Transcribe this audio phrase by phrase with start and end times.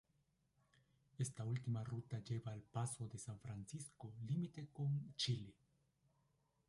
[1.19, 5.53] Esta última ruta lleva al Paso de San Francisco límite con Chile.